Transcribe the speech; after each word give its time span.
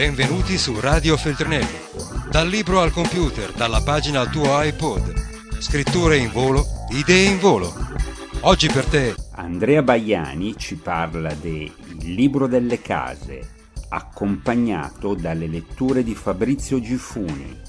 Benvenuti 0.00 0.56
su 0.56 0.80
Radio 0.80 1.14
Feltrinelli. 1.18 1.76
Dal 2.30 2.48
libro 2.48 2.80
al 2.80 2.90
computer, 2.90 3.52
dalla 3.52 3.82
pagina 3.82 4.20
al 4.20 4.30
tuo 4.30 4.46
iPod. 4.62 5.60
Scritture 5.60 6.16
in 6.16 6.30
volo, 6.30 6.64
idee 6.88 7.28
in 7.28 7.38
volo. 7.38 7.70
Oggi 8.40 8.68
per 8.68 8.86
te. 8.86 9.14
Andrea 9.32 9.82
Baiani 9.82 10.56
ci 10.56 10.76
parla 10.76 11.34
de 11.34 11.70
Il 11.98 12.14
libro 12.14 12.46
delle 12.46 12.80
case, 12.80 13.46
accompagnato 13.90 15.12
dalle 15.12 15.46
letture 15.46 16.02
di 16.02 16.14
Fabrizio 16.14 16.80
Gifuni. 16.80 17.60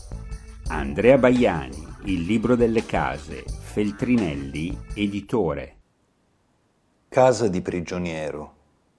Andrea 0.67 1.17
Baiani, 1.17 1.85
Il 2.05 2.21
libro 2.21 2.55
delle 2.55 2.85
case, 2.85 3.43
Feltrinelli, 3.59 4.77
editore. 4.93 5.75
Casa 7.09 7.49
di 7.49 7.61
prigioniero, 7.61 8.55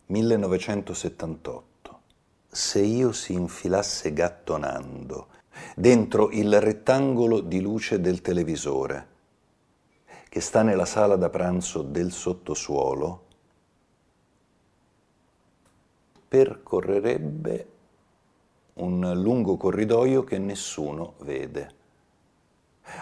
1978 0.09 1.69
se 2.55 2.81
io 2.81 3.13
si 3.13 3.33
infilasse 3.33 4.13
gattonando 4.13 5.29
dentro 5.75 6.29
il 6.33 6.61
rettangolo 6.61 7.41
di 7.41 7.63
luce 7.63 7.99
del 7.99 8.21
televisore 8.21 9.07
che 10.29 10.41
sta 10.43 10.61
nella 10.61 10.85
sala 10.85 11.17
da 11.17 11.31
pranzo 11.31 11.81
del 11.81 12.13
sottosuolo, 12.13 13.25
percorrerebbe 16.29 17.67
un 18.75 19.13
lungo 19.15 19.57
corridoio 19.57 20.23
che 20.23 20.39
nessuno 20.39 21.15
vede. 21.21 21.71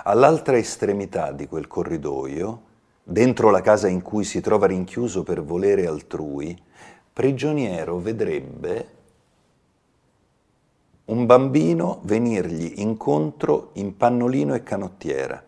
All'altra 0.05 0.59
estremità 0.59 1.33
di 1.33 1.49
quel 1.49 1.67
corridoio, 1.67 2.63
dentro 3.03 3.51
la 3.51 3.61
casa 3.61 3.89
in 3.89 4.03
cui 4.03 4.25
si 4.25 4.41
trova 4.41 4.67
rinchiuso 4.67 5.25
per 5.25 5.43
volere 5.43 5.87
altrui, 5.87 6.57
prigioniero 7.13 7.99
vedrebbe 7.99 8.99
un 11.11 11.27
bambino 11.27 12.01
venirgli 12.05 12.75
incontro 12.77 13.71
in 13.75 13.97
pannolino 13.97 14.55
e 14.55 14.63
canottiera. 14.63 15.43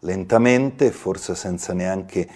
Lentamente, 0.00 0.90
forse 0.90 1.36
senza 1.36 1.72
neanche 1.72 2.28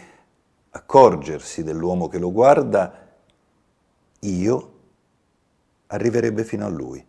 accorgersi 0.71 1.65
dell'uomo 1.65 2.07
che 2.07 2.19
lo 2.19 2.31
guarda, 2.31 3.09
io 4.21 4.73
arriverebbe 5.89 6.45
fino 6.45 6.65
a 6.65 6.69
lui. 6.69 7.05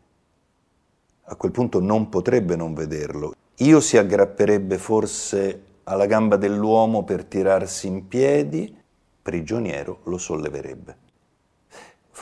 A 1.29 1.35
quel 1.35 1.51
punto 1.51 1.79
non 1.79 2.09
potrebbe 2.09 2.55
non 2.55 2.73
vederlo. 2.73 3.35
Io 3.57 3.79
si 3.79 3.97
aggrapperebbe 3.97 4.79
forse 4.79 5.63
alla 5.83 6.07
gamba 6.07 6.37
dell'uomo 6.37 7.03
per 7.03 7.23
tirarsi 7.23 7.85
in 7.85 8.07
piedi, 8.07 8.75
prigioniero 9.21 9.99
lo 10.05 10.17
solleverebbe 10.17 11.05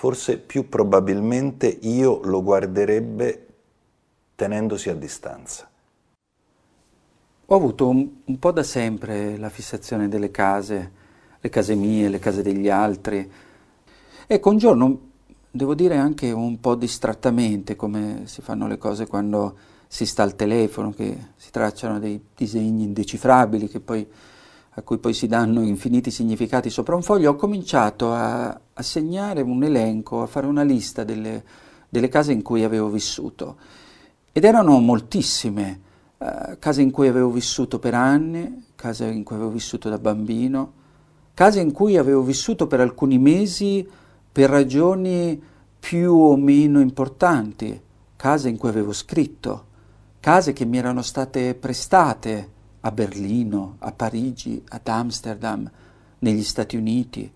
forse 0.06 0.38
più 0.38 0.70
probabilmente 0.70 1.66
io 1.66 2.22
lo 2.26 2.44
guarderebbe 2.44 3.48
tenendosi 4.36 4.92
a 4.92 4.94
distanza. 4.94 5.68
Ho 7.48 7.56
avuto 7.56 7.90
un, 7.90 8.08
un, 8.24 8.38
po' 8.38 8.52
da 8.52 8.62
sempre 8.62 9.36
la 9.36 9.50
fissazione 9.50 10.08
delle 10.08 10.30
case, 10.30 10.92
le 11.40 11.50
case 11.50 11.74
mie, 11.74 12.10
le 12.10 12.20
case 12.20 12.44
degli 12.44 12.70
altri. 12.70 13.28
Ecco, 14.28 14.50
un 14.52 14.58
giorno, 14.60 15.00
devo 15.50 15.74
dire 15.74 15.98
anche 15.98 16.30
un 16.30 16.60
po' 16.60 16.76
distrattamente, 16.76 17.76
come 17.76 18.26
si 18.26 18.44
fanno 18.44 18.68
le 18.68 18.78
cose 18.78 19.08
quando 19.08 19.58
si 19.88 20.06
sta 20.06 20.22
al 20.22 20.36
telefono, 20.36 20.92
che 20.92 21.30
si 21.36 21.50
tracciano 21.50 21.98
dei 21.98 22.24
disegni 22.36 22.84
indecifrabili 22.84 23.68
che 23.68 23.80
poi 23.80 24.08
a 24.78 24.82
cui 24.82 24.98
poi 24.98 25.14
si 25.14 25.28
danno 25.28 25.62
infiniti 25.62 26.12
significati 26.12 26.70
sopra 26.70 26.96
un 26.96 27.02
foglio, 27.02 27.32
ho 27.32 27.36
cominciato 27.36 28.12
a, 28.12 28.48
a 28.48 28.82
segnare 28.82 29.42
un 29.42 29.64
elenco, 29.64 30.22
a 30.22 30.28
fare 30.28 30.48
una 30.48 30.64
lista 30.64 31.06
delle, 31.06 31.44
delle, 31.88 32.10
case 32.10 32.34
in 32.34 32.42
cui 32.42 32.64
avevo 32.66 32.90
vissuto. 32.90 33.56
Ed 34.34 34.44
erano 34.44 34.78
moltissime, 34.80 35.80
uh, 36.18 36.58
case 36.60 36.82
in 36.82 36.92
cui 36.92 37.08
avevo 37.08 37.30
vissuto 37.30 37.80
per 37.80 37.94
anni, 37.94 38.66
case 38.76 39.06
in 39.06 39.24
cui 39.24 39.38
avevo 39.38 39.52
vissuto 39.52 39.88
da 39.88 39.98
bambino, 39.98 40.74
case 41.34 41.62
in 41.62 41.72
cui 41.72 41.96
avevo 41.96 42.22
vissuto 42.22 42.68
per 42.68 42.82
alcuni 42.82 43.18
mesi 43.18 43.88
per 44.30 44.50
ragioni 44.50 45.42
più 45.80 46.14
o 46.14 46.36
meno 46.36 46.82
importanti, 46.82 47.82
case 48.18 48.50
in 48.50 48.58
cui 48.58 48.68
avevo 48.68 48.92
scritto, 48.92 49.66
case 50.20 50.52
che 50.52 50.66
mi 50.66 50.78
erano 50.78 51.02
state 51.02 51.56
prestate 51.56 52.52
a 52.86 52.92
Berlino, 52.92 53.78
a 53.80 53.92
Parigi, 53.92 54.62
ad 54.70 54.88
Amsterdam, 54.88 55.70
negli 56.20 56.44
Stati 56.44 56.78
Uniti. 56.78 57.32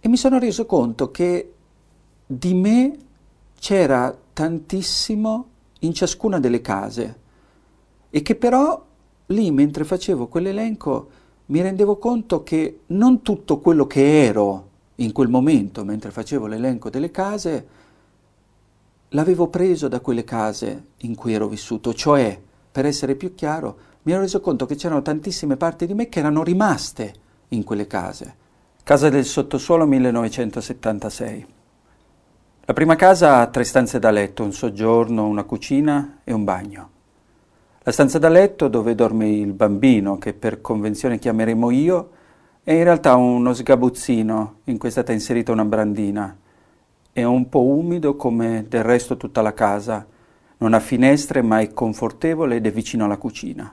E 0.00 0.08
mi 0.08 0.16
sono 0.16 0.38
reso 0.38 0.66
conto 0.66 1.10
che 1.12 1.52
di 2.26 2.54
me 2.54 2.98
c'era 3.58 4.16
tantissimo 4.32 5.48
in 5.80 5.94
ciascuna 5.94 6.40
delle 6.40 6.60
case 6.60 7.20
e 8.10 8.22
che 8.22 8.34
però 8.34 8.84
lì 9.26 9.50
mentre 9.50 9.84
facevo 9.84 10.26
quell'elenco 10.26 11.10
mi 11.46 11.60
rendevo 11.60 11.96
conto 11.96 12.42
che 12.42 12.80
non 12.86 13.22
tutto 13.22 13.58
quello 13.58 13.86
che 13.86 14.24
ero 14.24 14.70
in 14.96 15.12
quel 15.12 15.28
momento 15.28 15.84
mentre 15.84 16.10
facevo 16.10 16.46
l'elenco 16.46 16.90
delle 16.90 17.10
case 17.10 17.66
l'avevo 19.10 19.48
preso 19.48 19.88
da 19.88 20.00
quelle 20.00 20.24
case 20.24 20.84
in 20.98 21.14
cui 21.14 21.32
ero 21.32 21.48
vissuto, 21.48 21.94
cioè 21.94 22.38
per 22.74 22.86
essere 22.86 23.14
più 23.14 23.36
chiaro, 23.36 23.76
mi 24.02 24.10
ero 24.10 24.22
reso 24.22 24.40
conto 24.40 24.66
che 24.66 24.74
c'erano 24.74 25.00
tantissime 25.00 25.56
parti 25.56 25.86
di 25.86 25.94
me 25.94 26.08
che 26.08 26.18
erano 26.18 26.42
rimaste 26.42 27.14
in 27.50 27.62
quelle 27.62 27.86
case. 27.86 28.34
Casa 28.82 29.08
del 29.10 29.24
sottosuolo 29.24 29.86
1976. 29.86 31.46
La 32.62 32.72
prima 32.72 32.96
casa 32.96 33.36
ha 33.38 33.46
tre 33.46 33.62
stanze 33.62 34.00
da 34.00 34.10
letto, 34.10 34.42
un 34.42 34.52
soggiorno, 34.52 35.24
una 35.24 35.44
cucina 35.44 36.18
e 36.24 36.32
un 36.32 36.42
bagno. 36.42 36.90
La 37.84 37.92
stanza 37.92 38.18
da 38.18 38.28
letto 38.28 38.66
dove 38.66 38.96
dorme 38.96 39.28
il 39.28 39.52
bambino, 39.52 40.18
che 40.18 40.34
per 40.34 40.60
convenzione 40.60 41.20
chiameremo 41.20 41.70
io, 41.70 42.10
è 42.64 42.72
in 42.72 42.82
realtà 42.82 43.14
uno 43.14 43.54
sgabuzzino 43.54 44.54
in 44.64 44.78
cui 44.78 44.88
è 44.88 44.90
stata 44.90 45.12
inserita 45.12 45.52
una 45.52 45.64
brandina. 45.64 46.36
È 47.12 47.22
un 47.22 47.48
po' 47.48 47.62
umido 47.62 48.16
come 48.16 48.66
del 48.68 48.82
resto 48.82 49.16
tutta 49.16 49.42
la 49.42 49.54
casa, 49.54 50.08
non 50.64 50.72
ha 50.72 50.80
finestre 50.80 51.42
ma 51.42 51.60
è 51.60 51.74
confortevole 51.74 52.56
ed 52.56 52.64
è 52.64 52.72
vicino 52.72 53.04
alla 53.04 53.18
cucina. 53.18 53.70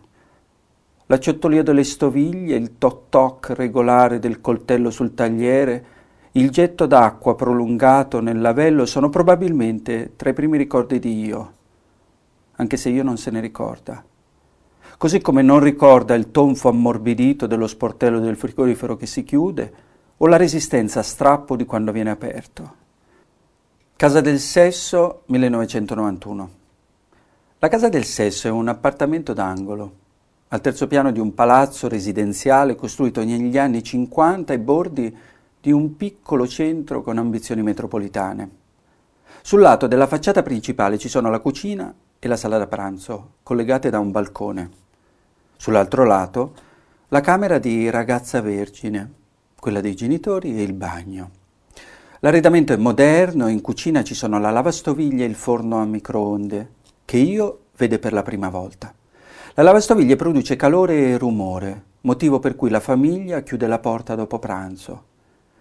La 1.05 1.19
ciottolio 1.19 1.63
delle 1.63 1.85
stoviglie, 1.85 2.57
il 2.57 2.77
toc-toc 2.77 3.53
regolare 3.55 4.19
del 4.19 4.41
coltello 4.41 4.91
sul 4.91 5.13
tagliere, 5.13 5.85
il 6.33 6.49
getto 6.49 6.85
d'acqua 6.85 7.35
prolungato 7.35 8.19
nel 8.19 8.41
lavello 8.41 8.85
sono 8.85 9.07
probabilmente 9.09 10.13
tra 10.17 10.29
i 10.29 10.33
primi 10.33 10.57
ricordi 10.57 10.99
di 10.99 11.23
io, 11.23 11.53
anche 12.57 12.75
se 12.75 12.89
io 12.89 13.03
non 13.03 13.17
se 13.17 13.31
ne 13.31 13.39
ricorda. 13.39 14.03
Così 14.97 15.21
come 15.21 15.41
non 15.41 15.61
ricorda 15.61 16.13
il 16.13 16.29
tonfo 16.29 16.67
ammorbidito 16.67 17.47
dello 17.47 17.67
sportello 17.67 18.19
del 18.19 18.35
frigorifero 18.35 18.97
che 18.97 19.05
si 19.05 19.23
chiude 19.23 19.73
o 20.17 20.27
la 20.27 20.37
resistenza 20.37 20.99
a 20.99 21.03
strappo 21.03 21.55
di 21.55 21.65
quando 21.65 21.93
viene 21.93 22.11
aperto. 22.11 22.79
Casa 23.95 24.19
del 24.19 24.39
Sesso 24.39 25.23
1991 25.27 26.59
la 27.63 27.67
Casa 27.67 27.89
del 27.89 28.05
Sesso 28.05 28.47
è 28.47 28.49
un 28.49 28.69
appartamento 28.69 29.33
d'angolo, 29.33 29.91
al 30.47 30.61
terzo 30.61 30.87
piano 30.87 31.11
di 31.11 31.19
un 31.19 31.35
palazzo 31.35 31.87
residenziale 31.87 32.73
costruito 32.73 33.23
negli 33.23 33.55
anni 33.55 33.83
50 33.83 34.51
ai 34.51 34.57
bordi 34.57 35.15
di 35.61 35.71
un 35.71 35.95
piccolo 35.95 36.47
centro 36.47 37.03
con 37.03 37.19
ambizioni 37.19 37.61
metropolitane. 37.61 38.49
Sul 39.43 39.59
lato 39.59 39.85
della 39.85 40.07
facciata 40.07 40.41
principale 40.41 40.97
ci 40.97 41.07
sono 41.07 41.29
la 41.29 41.39
cucina 41.39 41.93
e 42.17 42.27
la 42.27 42.35
sala 42.35 42.57
da 42.57 42.65
pranzo, 42.65 43.33
collegate 43.43 43.91
da 43.91 43.99
un 43.99 44.09
balcone. 44.09 44.69
Sull'altro 45.55 46.03
lato 46.03 46.53
la 47.09 47.21
camera 47.21 47.59
di 47.59 47.91
ragazza 47.91 48.41
vergine, 48.41 49.11
quella 49.59 49.81
dei 49.81 49.93
genitori 49.93 50.57
e 50.57 50.63
il 50.63 50.73
bagno. 50.73 51.29
L'arredamento 52.21 52.73
è 52.73 52.77
moderno, 52.77 53.47
in 53.47 53.61
cucina 53.61 54.03
ci 54.03 54.15
sono 54.15 54.39
la 54.39 54.49
lavastoviglie 54.49 55.25
e 55.25 55.27
il 55.27 55.35
forno 55.35 55.79
a 55.79 55.85
microonde 55.85 56.79
che 57.11 57.17
io 57.17 57.63
vede 57.75 57.99
per 57.99 58.13
la 58.13 58.23
prima 58.23 58.47
volta. 58.47 58.93
La 59.55 59.63
lavastoviglie 59.63 60.15
produce 60.15 60.55
calore 60.55 61.09
e 61.09 61.17
rumore, 61.17 61.83
motivo 62.03 62.39
per 62.39 62.55
cui 62.55 62.69
la 62.69 62.79
famiglia 62.79 63.41
chiude 63.41 63.67
la 63.67 63.79
porta 63.79 64.15
dopo 64.15 64.39
pranzo. 64.39 65.03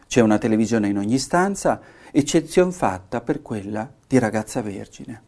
C'è 0.07 0.21
una 0.21 0.39
televisione 0.39 0.87
in 0.87 0.97
ogni 0.97 1.19
stanza, 1.19 1.81
eccezion 2.13 2.71
fatta 2.71 3.21
per 3.21 3.43
quella 3.43 3.91
di 4.07 4.21
ragazza 4.21 4.63
vergine. 4.63 5.23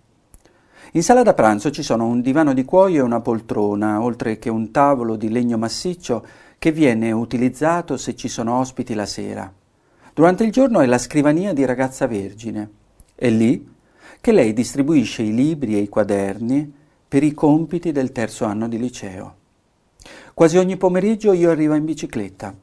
In 0.92 1.02
sala 1.02 1.24
da 1.24 1.34
pranzo 1.34 1.72
ci 1.72 1.82
sono 1.82 2.06
un 2.06 2.20
divano 2.20 2.54
di 2.54 2.64
cuoio 2.64 3.00
e 3.00 3.04
una 3.04 3.20
poltrona, 3.20 4.00
oltre 4.00 4.38
che 4.38 4.48
un 4.48 4.70
tavolo 4.70 5.16
di 5.16 5.28
legno 5.28 5.58
massiccio 5.58 6.24
che 6.56 6.70
viene 6.70 7.10
utilizzato 7.10 7.96
se 7.96 8.14
ci 8.14 8.28
sono 8.28 8.60
ospiti 8.60 8.94
la 8.94 9.06
sera. 9.06 9.52
Durante 10.14 10.44
il 10.44 10.52
giorno 10.52 10.78
è 10.82 10.86
la 10.86 10.98
scrivania 10.98 11.52
di 11.52 11.64
ragazza 11.64 12.06
vergine. 12.06 12.70
E 13.16 13.30
lì 13.30 13.71
che 14.22 14.30
lei 14.30 14.52
distribuisce 14.52 15.22
i 15.22 15.34
libri 15.34 15.74
e 15.74 15.80
i 15.80 15.88
quaderni 15.88 16.72
per 17.08 17.24
i 17.24 17.34
compiti 17.34 17.90
del 17.90 18.12
terzo 18.12 18.44
anno 18.44 18.68
di 18.68 18.78
liceo. 18.78 19.34
Quasi 20.32 20.58
ogni 20.58 20.76
pomeriggio 20.76 21.32
io 21.32 21.50
arrivo 21.50 21.74
in 21.74 21.84
bicicletta. 21.84 22.54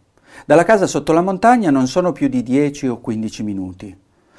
Dalla 0.46 0.64
casa 0.64 0.88
sotto 0.88 1.12
la 1.12 1.22
montagna 1.22 1.70
non 1.70 1.88
sono 1.88 2.14
più 2.14 2.30
di 2.30 2.44
10 2.44 2.88
o 2.88 3.00
15 3.02 3.44
minuti. 3.44 3.94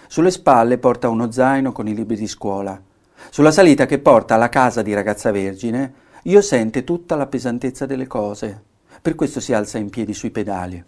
Sulle 0.08 0.30
spalle 0.30 0.78
porta 0.78 1.10
uno 1.10 1.30
zaino 1.30 1.72
con 1.72 1.86
i 1.88 1.94
libri 1.94 2.16
di 2.16 2.26
scuola. 2.26 2.80
Sulla 3.28 3.52
salita 3.52 3.84
che 3.84 3.98
porta 3.98 4.36
alla 4.36 4.48
casa 4.48 4.80
di 4.80 4.94
ragazza 4.94 5.30
vergine, 5.30 5.92
io 6.22 6.40
sente 6.40 6.84
tutta 6.84 7.16
la 7.16 7.26
pesantezza 7.26 7.84
delle 7.84 8.06
cose. 8.06 8.62
Per 9.02 9.14
questo 9.14 9.40
si 9.40 9.52
alza 9.52 9.76
in 9.76 9.90
piedi 9.90 10.14
sui 10.14 10.30
pedali. 10.30 10.82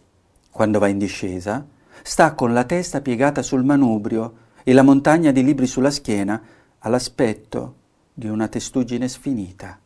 Quando 0.51 0.79
va 0.79 0.89
in 0.89 0.97
discesa, 0.97 1.63
sta 2.03 2.33
con 2.33 2.55
la 2.55 2.65
testa 2.65 3.03
piegata 3.03 3.43
sul 3.43 3.65
manubrio 3.65 4.42
e 4.65 4.73
la 4.73 4.83
montagna 4.83 5.31
di 5.31 5.43
libri 5.43 5.67
sulla 5.67 5.91
schiena 5.91 6.41
all'aspetto 6.79 7.75
di 8.13 8.29
una 8.29 8.49
testuggine 8.49 9.09
sfinita. 9.09 9.79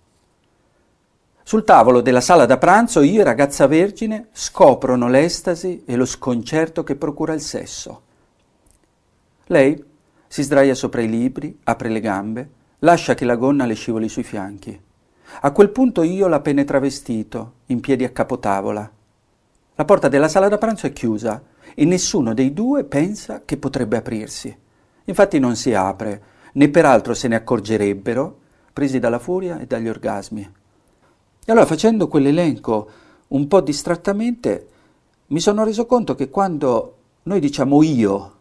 Sul 1.42 1.62
tavolo 1.62 2.00
della 2.00 2.20
sala 2.20 2.44
da 2.44 2.58
pranzo 2.58 3.02
io 3.02 3.20
e 3.20 3.24
ragazza 3.24 3.68
vergine 3.68 4.28
scoprono 4.32 5.08
l'estasi 5.08 5.84
e 5.86 5.94
lo 5.94 6.04
sconcerto 6.04 6.82
che 6.82 6.96
procura 6.96 7.34
il 7.34 7.40
sesso. 7.40 8.02
Lei 9.46 9.80
si 10.26 10.42
sdraia 10.42 10.74
sopra 10.74 11.02
i 11.02 11.08
libri, 11.08 11.56
apre 11.62 11.88
le 11.88 12.00
gambe, 12.00 12.50
lascia 12.80 13.14
che 13.14 13.24
la 13.24 13.36
gonna 13.36 13.64
le 13.64 13.74
scivoli 13.74 14.08
sui 14.08 14.24
fianchi. 14.24 14.80
A 15.42 15.50
quel 15.52 15.70
punto 15.70 16.02
io 16.02 16.26
la 16.26 16.40
penetra 16.40 16.80
vestito, 16.80 17.52
in 17.66 17.78
piedi 17.78 18.02
a 18.02 18.10
capotavola. 18.10 18.90
La 19.76 19.84
porta 19.84 20.08
della 20.08 20.28
sala 20.28 20.48
da 20.48 20.58
pranzo 20.58 20.86
è 20.86 20.92
chiusa 20.92 21.40
e 21.74 21.84
nessuno 21.84 22.34
dei 22.34 22.52
due 22.52 22.82
pensa 22.82 23.42
che 23.44 23.56
potrebbe 23.56 23.96
aprirsi. 23.96 24.56
Infatti 25.06 25.38
non 25.38 25.56
si 25.56 25.72
apre, 25.72 26.22
né 26.52 26.68
peraltro 26.68 27.14
se 27.14 27.28
ne 27.28 27.36
accorgerebbero, 27.36 28.38
presi 28.72 28.98
dalla 28.98 29.18
furia 29.18 29.58
e 29.58 29.66
dagli 29.66 29.88
orgasmi. 29.88 30.42
E 31.44 31.52
allora 31.52 31.66
facendo 31.66 32.08
quell'elenco 32.08 32.90
un 33.28 33.46
po' 33.46 33.60
distrattamente, 33.60 34.68
mi 35.28 35.40
sono 35.40 35.64
reso 35.64 35.86
conto 35.86 36.14
che 36.14 36.28
quando 36.28 36.96
noi 37.24 37.40
diciamo 37.40 37.82
io, 37.82 38.34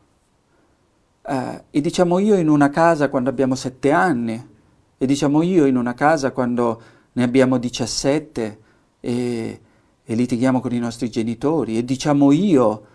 eh, 1.21 1.63
e 1.69 1.81
diciamo 1.81 2.19
io 2.19 2.35
in 2.35 2.49
una 2.49 2.69
casa 2.69 3.09
quando 3.09 3.29
abbiamo 3.29 3.55
sette 3.55 3.91
anni, 3.91 4.53
e 4.97 5.05
diciamo 5.05 5.41
io 5.41 5.65
in 5.65 5.77
una 5.77 5.93
casa 5.93 6.31
quando 6.31 6.81
ne 7.13 7.23
abbiamo 7.23 7.57
17 7.57 8.59
e, 8.99 9.61
e 10.03 10.15
litighiamo 10.15 10.61
con 10.61 10.73
i 10.73 10.79
nostri 10.79 11.09
genitori, 11.09 11.77
e 11.77 11.85
diciamo 11.85 12.31
io 12.31 12.85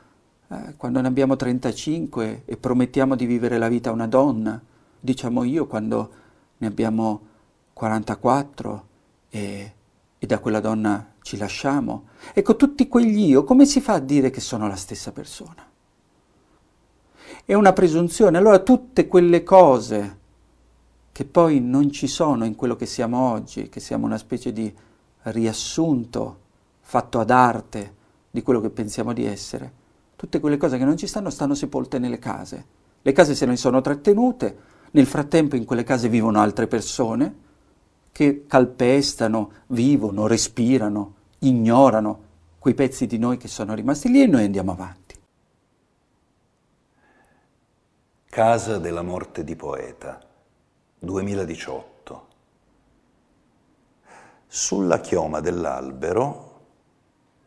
eh, 0.50 0.74
quando 0.76 1.00
ne 1.00 1.08
abbiamo 1.08 1.36
35 1.36 2.42
e 2.44 2.56
promettiamo 2.56 3.14
di 3.14 3.26
vivere 3.26 3.58
la 3.58 3.68
vita 3.68 3.90
a 3.90 3.92
una 3.92 4.06
donna, 4.06 4.60
diciamo 4.98 5.44
io 5.44 5.66
quando 5.66 6.10
ne 6.58 6.66
abbiamo 6.66 7.20
44 7.72 8.86
e 9.30 9.72
e 10.22 10.26
da 10.26 10.38
quella 10.38 10.60
donna 10.60 11.14
ci 11.22 11.38
lasciamo. 11.38 12.08
Ecco, 12.34 12.54
tutti 12.54 12.86
quegli 12.88 13.30
io, 13.30 13.42
come 13.42 13.64
si 13.64 13.80
fa 13.80 13.94
a 13.94 13.98
dire 14.00 14.28
che 14.28 14.40
sono 14.40 14.68
la 14.68 14.76
stessa 14.76 15.12
persona? 15.12 15.66
È 17.42 17.54
una 17.54 17.72
presunzione. 17.72 18.36
Allora 18.36 18.58
tutte 18.58 19.06
quelle 19.06 19.42
cose 19.42 20.18
che 21.10 21.24
poi 21.24 21.60
non 21.60 21.90
ci 21.90 22.06
sono 22.06 22.44
in 22.44 22.54
quello 22.54 22.76
che 22.76 22.84
siamo 22.84 23.30
oggi, 23.30 23.70
che 23.70 23.80
siamo 23.80 24.04
una 24.04 24.18
specie 24.18 24.52
di 24.52 24.70
riassunto 25.22 26.38
fatto 26.80 27.18
ad 27.18 27.30
arte 27.30 27.94
di 28.30 28.42
quello 28.42 28.60
che 28.60 28.68
pensiamo 28.68 29.14
di 29.14 29.24
essere, 29.24 29.72
tutte 30.20 30.38
quelle 30.38 30.58
cose 30.58 30.76
che 30.76 30.84
non 30.84 30.98
ci 30.98 31.06
stanno 31.06 31.30
stanno 31.30 31.54
sepolte 31.54 31.98
nelle 31.98 32.18
case. 32.18 32.66
Le 33.00 33.12
case 33.12 33.34
se 33.34 33.46
ne 33.46 33.56
sono 33.56 33.80
trattenute, 33.80 34.54
nel 34.90 35.06
frattempo 35.06 35.56
in 35.56 35.64
quelle 35.64 35.82
case 35.82 36.10
vivono 36.10 36.42
altre 36.42 36.66
persone, 36.66 37.34
che 38.12 38.44
calpestano, 38.46 39.50
vivono, 39.68 40.26
respirano, 40.26 41.14
ignorano 41.38 42.24
quei 42.58 42.74
pezzi 42.74 43.06
di 43.06 43.16
noi 43.16 43.38
che 43.38 43.48
sono 43.48 43.72
rimasti 43.72 44.10
lì 44.10 44.20
e 44.20 44.26
noi 44.26 44.44
andiamo 44.44 44.72
avanti. 44.72 45.18
Casa 48.28 48.76
della 48.76 49.00
morte 49.00 49.42
di 49.42 49.56
poeta, 49.56 50.20
2018. 50.98 52.26
Sulla 54.46 55.00
chioma 55.00 55.40
dell'albero, 55.40 56.60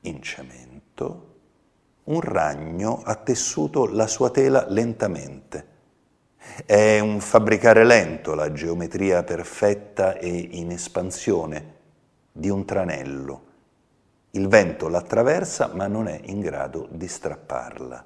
in 0.01 0.23
cemento, 0.23 1.32
un 2.05 2.21
ragno 2.21 3.01
ha 3.03 3.15
tessuto 3.15 3.87
la 3.87 4.07
sua 4.07 4.29
tela 4.29 4.65
lentamente 4.67 5.71
è 6.65 6.99
un 6.99 7.19
fabbricare 7.19 7.83
lento 7.83 8.35
la 8.35 8.51
geometria 8.51 9.23
perfetta 9.23 10.17
e 10.17 10.29
in 10.29 10.71
espansione 10.71 11.71
di 12.31 12.49
un 12.49 12.63
tranello. 12.65 13.45
Il 14.31 14.47
vento 14.47 14.87
l'attraversa 14.87 15.71
ma 15.73 15.87
non 15.87 16.07
è 16.07 16.19
in 16.25 16.41
grado 16.41 16.87
di 16.91 17.07
strapparla. 17.07 18.05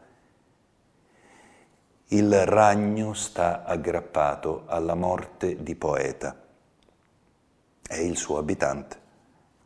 Il 2.10 2.46
ragno 2.46 3.14
sta 3.14 3.66
aggrappato 3.66 4.64
alla 4.68 4.96
morte 4.96 5.62
di 5.62 5.76
poeta. 5.76 6.36
È 7.86 7.98
il 7.98 8.16
suo 8.16 8.38
abitante. 8.38 9.06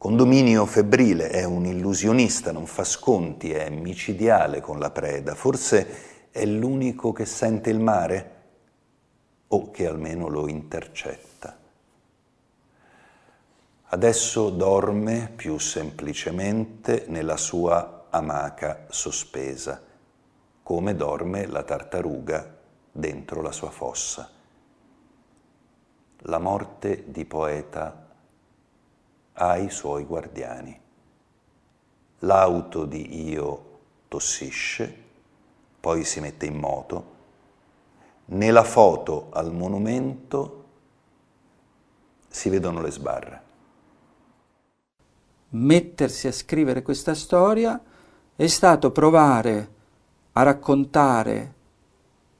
Condominio 0.01 0.65
febbrile, 0.65 1.29
è 1.29 1.43
un 1.43 1.63
illusionista, 1.63 2.51
non 2.51 2.65
fa 2.65 2.83
sconti, 2.83 3.51
è 3.51 3.69
micidiale 3.69 4.59
con 4.59 4.79
la 4.79 4.89
preda. 4.89 5.35
Forse 5.35 6.31
è 6.31 6.43
l'unico 6.43 7.11
che 7.11 7.27
sente 7.27 7.69
il 7.69 7.79
mare? 7.79 8.39
o 9.49 9.69
che 9.69 9.85
almeno 9.85 10.27
lo 10.27 10.47
intercetta. 10.47 11.55
Adesso 13.89 14.49
dorme 14.49 15.31
più 15.35 15.59
semplicemente 15.59 17.05
nella 17.07 17.37
sua 17.37 18.07
amaca 18.09 18.85
sospesa, 18.89 19.83
come 20.63 20.95
dorme 20.95 21.45
la 21.45 21.61
tartaruga 21.61 22.57
dentro 22.91 23.43
la 23.43 23.51
sua 23.51 23.69
fossa. 23.69 24.27
La 26.23 26.39
morte 26.39 27.03
di 27.05 27.23
poeta 27.25 28.09
ha 29.33 29.57
i 29.57 29.69
suoi 29.69 30.03
guardiani. 30.03 30.79
L'auto 32.19 32.85
di 32.85 33.29
Io 33.29 33.79
tossisce, 34.07 34.95
poi 35.79 36.03
si 36.03 36.19
mette 36.19 36.45
in 36.45 36.57
moto, 36.57 37.19
nella 38.25 38.63
foto 38.63 39.29
al 39.31 39.51
monumento 39.53 40.65
si 42.27 42.49
vedono 42.49 42.81
le 42.81 42.91
sbarre. 42.91 43.41
Mettersi 45.49 46.27
a 46.27 46.31
scrivere 46.31 46.81
questa 46.81 47.13
storia 47.13 47.81
è 48.35 48.47
stato 48.47 48.91
provare 48.91 49.73
a 50.33 50.43
raccontare 50.43 51.53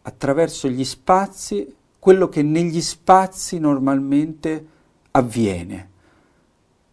attraverso 0.04 0.70
gli 0.70 0.86
spazi 0.86 1.76
quello 2.00 2.30
che 2.30 2.42
negli 2.42 2.82
spazi 2.82 3.60
normalmente 3.60 4.68
avviene, 5.12 5.91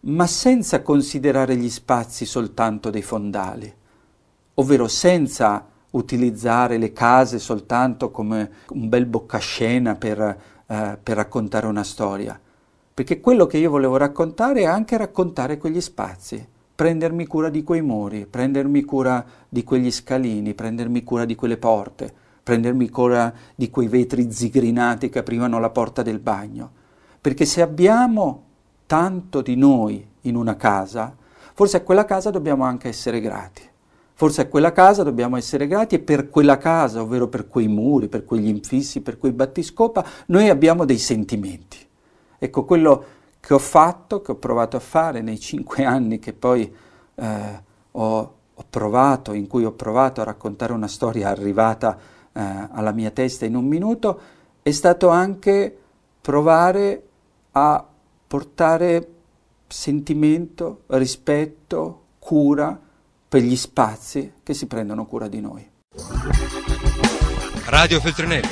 ma 0.01 0.27
senza 0.27 0.81
considerare 0.81 1.55
gli 1.55 1.69
spazi 1.69 2.25
soltanto 2.25 2.89
dei 2.89 3.01
fondali, 3.01 3.73
ovvero 4.55 4.87
senza 4.87 5.67
utilizzare 5.91 6.77
le 6.77 6.93
case 6.93 7.39
soltanto 7.39 8.11
come 8.11 8.51
un 8.69 8.87
bel 8.87 9.05
boccascena 9.05 9.95
per, 9.95 10.19
eh, 10.67 10.97
per 11.01 11.15
raccontare 11.15 11.65
una 11.67 11.83
storia, 11.83 12.39
perché 12.93 13.19
quello 13.19 13.45
che 13.47 13.57
io 13.57 13.69
volevo 13.69 13.97
raccontare 13.97 14.61
è 14.61 14.65
anche 14.65 14.97
raccontare 14.97 15.57
quegli 15.57 15.81
spazi, 15.81 16.45
prendermi 16.75 17.25
cura 17.25 17.49
di 17.49 17.63
quei 17.63 17.81
muri, 17.81 18.25
prendermi 18.25 18.83
cura 18.83 19.25
di 19.49 19.63
quegli 19.63 19.91
scalini, 19.91 20.53
prendermi 20.53 21.03
cura 21.03 21.25
di 21.25 21.35
quelle 21.35 21.57
porte, 21.57 22.13
prendermi 22.41 22.89
cura 22.89 23.33
di 23.55 23.69
quei 23.69 23.87
vetri 23.87 24.31
zigrinati 24.31 25.09
che 25.09 25.19
aprivano 25.19 25.59
la 25.59 25.69
porta 25.71 26.03
del 26.03 26.19
bagno. 26.19 26.71
Perché 27.19 27.45
se 27.45 27.61
abbiamo 27.61 28.48
tanto 28.89 29.43
di 29.43 29.55
noi 29.55 30.03
in 30.21 30.35
una 30.35 30.55
casa, 30.55 31.15
forse 31.53 31.77
a 31.77 31.81
quella 31.81 32.05
casa 32.05 32.31
dobbiamo 32.31 32.63
anche 32.63 32.87
essere 32.87 33.19
grati. 33.19 33.61
Forse 34.15 34.41
a 34.41 34.47
quella 34.47 34.71
casa 34.71 35.03
dobbiamo 35.03 35.37
essere 35.37 35.67
grati 35.67 35.93
e 35.93 35.99
per 35.99 36.31
quella 36.31 36.57
casa, 36.57 36.99
ovvero 36.99 37.27
per 37.27 37.47
quei 37.47 37.67
muri, 37.67 38.07
per 38.07 38.25
quegli 38.25 38.47
infissi, 38.47 39.01
per 39.01 39.19
quei 39.19 39.31
battiscopa, 39.31 40.03
noi 40.25 40.49
abbiamo 40.49 40.85
dei 40.85 40.97
sentimenti. 40.97 41.77
Ecco, 42.39 42.65
quello 42.65 43.05
che 43.39 43.53
ho 43.53 43.59
fatto, 43.59 44.23
che 44.23 44.31
ho 44.31 44.37
provato 44.37 44.75
a 44.75 44.79
fare 44.79 45.21
nei 45.21 45.39
cinque 45.39 45.85
anni 45.85 46.17
che 46.17 46.33
poi 46.33 46.73
eh, 47.13 47.63
ho, 47.91 48.33
ho, 48.55 48.65
provato, 48.67 49.33
in 49.33 49.45
cui 49.45 49.65
ho 49.65 49.73
provato 49.73 50.21
a 50.21 50.23
raccontare 50.23 50.73
una 50.73 50.87
storia 50.87 51.29
arrivata 51.29 51.95
eh, 52.33 52.67
alla 52.71 52.91
mia 52.91 53.11
testa 53.11 53.45
in 53.45 53.55
un 53.55 53.65
minuto, 53.65 54.19
è 54.63 54.71
stato 54.71 55.09
anche 55.09 55.77
provare 56.21 57.03
a 57.51 57.85
portare 58.29 59.07
sentimento, 59.67 60.83
rispetto, 60.89 62.03
cura, 62.19 62.79
per 63.27 63.41
gli 63.41 63.55
spazi 63.55 64.33
che 64.43 64.53
si 64.53 64.67
prendono 64.67 65.07
cura 65.07 65.27
di 65.27 65.41
noi. 65.41 65.67
Radio 67.65 67.99
Feltrinelli, 67.99 68.47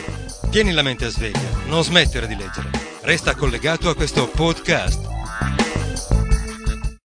tieni 0.49 0.71
la 0.71 0.81
mente 0.81 1.05
a 1.05 1.09
sveglia, 1.09 1.65
non 1.67 1.83
smettere 1.83 2.25
di 2.25 2.35
leggere. 2.35 2.71
Resta 3.01 3.35
collegato 3.35 3.89
a 3.89 3.95
questo 3.95 4.27
podcast 4.27 5.16